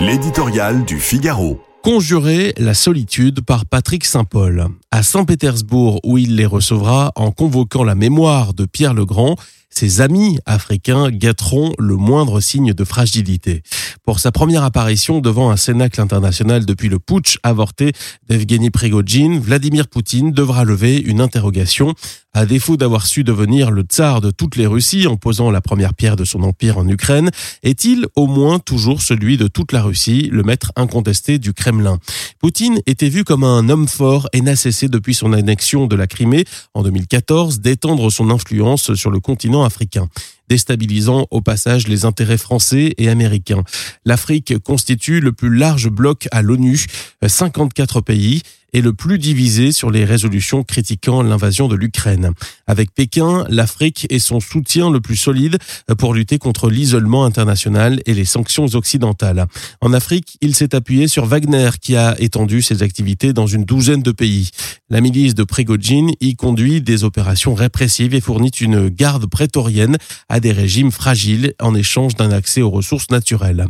[0.00, 1.60] L'éditorial du Figaro.
[1.82, 4.68] Conjurer la solitude par Patrick Saint-Paul.
[4.92, 9.34] À Saint-Pétersbourg, où il les recevra en convoquant la mémoire de Pierre le Grand,
[9.70, 13.62] ses amis africains guetteront le moindre signe de fragilité.
[14.04, 17.92] Pour sa première apparition devant un cénacle international depuis le putsch avorté
[18.28, 21.94] d'Evgeny Prigogine, Vladimir Poutine devra lever une interrogation.
[22.34, 25.94] À défaut d'avoir su devenir le tsar de toutes les Russies en posant la première
[25.94, 27.30] pierre de son empire en Ukraine,
[27.62, 31.98] est-il au moins toujours celui de toute la Russie, le maître incontesté du Kremlin?
[32.38, 36.06] Poutine était vu comme un homme fort et n'a cessé depuis son annexion de la
[36.06, 40.08] Crimée en 2014 d'étendre son influence sur le continent africain
[40.48, 43.64] déstabilisant au passage les intérêts français et américains.
[44.04, 46.86] L'Afrique constitue le plus large bloc à l'ONU,
[47.26, 52.32] 54 pays, et le plus divisé sur les résolutions critiquant l'invasion de l'Ukraine.
[52.66, 55.58] Avec Pékin, l'Afrique est son soutien le plus solide
[55.98, 59.46] pour lutter contre l'isolement international et les sanctions occidentales.
[59.80, 64.02] En Afrique, il s'est appuyé sur Wagner qui a étendu ses activités dans une douzaine
[64.02, 64.50] de pays.
[64.90, 69.96] La milice de Prigogine y conduit des opérations répressives et fournit une garde prétorienne
[70.28, 73.66] à des régimes fragiles en échange d'un accès aux ressources naturelles.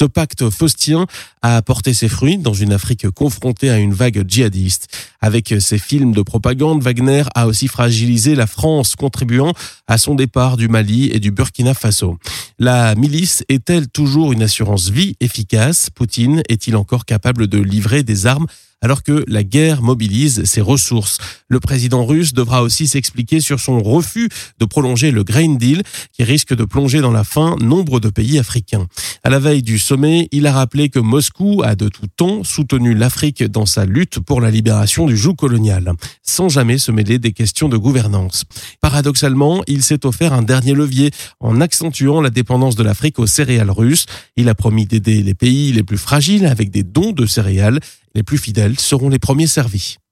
[0.00, 1.04] Ce pacte faustien
[1.42, 4.88] a apporté ses fruits dans une Afrique confrontée à une vague djihadiste.
[5.20, 9.52] Avec ses films de propagande, Wagner a aussi fragilisé la France, contribuant
[9.88, 12.16] à son départ du Mali et du Burkina Faso.
[12.58, 15.90] La milice est-elle toujours une assurance vie efficace?
[15.90, 18.46] Poutine est-il encore capable de livrer des armes
[18.82, 21.18] alors que la guerre mobilise ses ressources.
[21.48, 24.28] Le président russe devra aussi s'expliquer sur son refus
[24.58, 28.38] de prolonger le Grain Deal qui risque de plonger dans la faim nombre de pays
[28.38, 28.86] africains.
[29.22, 32.94] À la veille du sommet, il a rappelé que Moscou a de tout temps soutenu
[32.94, 37.32] l'Afrique dans sa lutte pour la libération du joug colonial, sans jamais se mêler des
[37.32, 38.44] questions de gouvernance.
[38.80, 43.70] Paradoxalement, il s'est offert un dernier levier en accentuant la dépendance de l'Afrique aux céréales
[43.70, 44.06] russes.
[44.36, 47.80] Il a promis d'aider les pays les plus fragiles avec des dons de céréales
[48.14, 50.00] les plus fidèles seront les premiers servis.